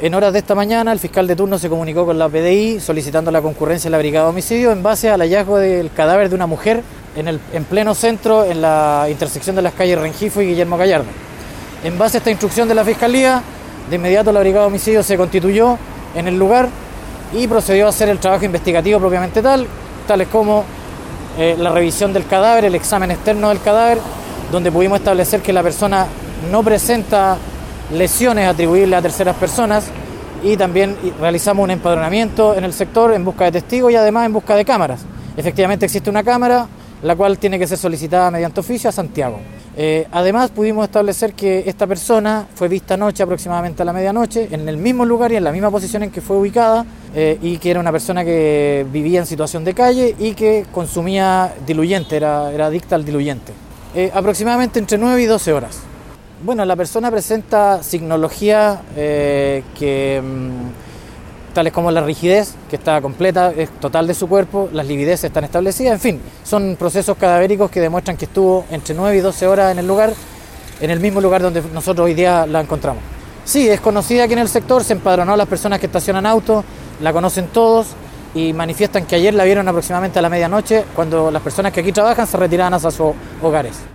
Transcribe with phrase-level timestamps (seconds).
[0.00, 3.32] En horas de esta mañana, el fiscal de turno se comunicó con la PDI solicitando
[3.32, 6.46] la concurrencia de la Brigada de Homicidio en base al hallazgo del cadáver de una
[6.46, 6.84] mujer
[7.16, 11.08] en, el, en pleno centro, en la intersección de las calles Rengifo y Guillermo Gallardo.
[11.82, 13.42] En base a esta instrucción de la Fiscalía,
[13.90, 15.76] de inmediato la Brigada de Homicidio se constituyó
[16.14, 16.68] en el lugar
[17.32, 19.66] y procedió a hacer el trabajo investigativo propiamente tal,
[20.06, 20.62] tales como
[21.36, 23.98] eh, la revisión del cadáver, el examen externo del cadáver,
[24.52, 26.06] donde pudimos establecer que la persona
[26.52, 27.36] no presenta
[27.92, 29.86] lesiones atribuibles a terceras personas
[30.42, 34.32] y también realizamos un empadronamiento en el sector en busca de testigos y además en
[34.32, 35.00] busca de cámaras.
[35.36, 36.66] Efectivamente existe una cámara,
[37.02, 39.38] la cual tiene que ser solicitada mediante oficio a Santiago.
[39.76, 44.68] Eh, además pudimos establecer que esta persona fue vista anoche aproximadamente a la medianoche en
[44.68, 46.84] el mismo lugar y en la misma posición en que fue ubicada
[47.14, 51.54] eh, y que era una persona que vivía en situación de calle y que consumía
[51.64, 53.52] diluyente, era, era adicta al diluyente.
[53.94, 55.78] Eh, aproximadamente entre 9 y 12 horas.
[56.40, 63.52] Bueno, la persona presenta signología eh, que, mm, tales como la rigidez, que está completa,
[63.56, 67.80] es total de su cuerpo, las livideces están establecidas, en fin, son procesos cadavéricos que
[67.80, 70.12] demuestran que estuvo entre 9 y 12 horas en el lugar,
[70.80, 73.02] en el mismo lugar donde nosotros hoy día la encontramos.
[73.44, 76.64] Sí, es conocida aquí en el sector, se empadronó a las personas que estacionan autos,
[77.02, 77.88] la conocen todos
[78.32, 81.90] y manifiestan que ayer la vieron aproximadamente a la medianoche cuando las personas que aquí
[81.90, 83.88] trabajan se retiraban hacia sus hogares.